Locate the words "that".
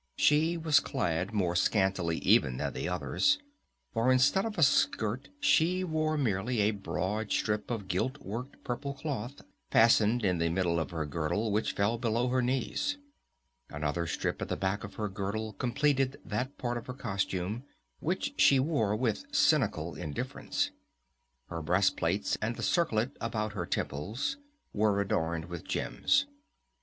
16.25-16.57